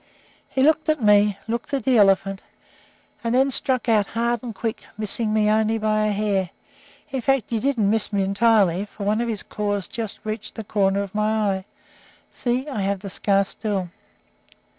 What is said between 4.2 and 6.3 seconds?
and quick, missing me only by a